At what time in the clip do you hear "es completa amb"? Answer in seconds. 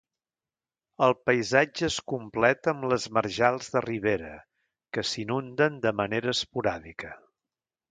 1.87-2.87